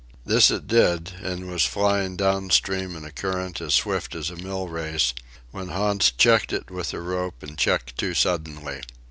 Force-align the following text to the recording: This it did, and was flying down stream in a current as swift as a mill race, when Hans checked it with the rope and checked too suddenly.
This 0.25 0.49
it 0.49 0.65
did, 0.65 1.11
and 1.21 1.47
was 1.47 1.61
flying 1.63 2.15
down 2.15 2.49
stream 2.49 2.95
in 2.95 3.05
a 3.05 3.11
current 3.11 3.61
as 3.61 3.75
swift 3.75 4.15
as 4.15 4.31
a 4.31 4.35
mill 4.35 4.67
race, 4.67 5.13
when 5.51 5.67
Hans 5.67 6.09
checked 6.09 6.51
it 6.51 6.71
with 6.71 6.89
the 6.89 7.01
rope 7.01 7.43
and 7.43 7.55
checked 7.55 7.99
too 7.99 8.15
suddenly. 8.15 8.81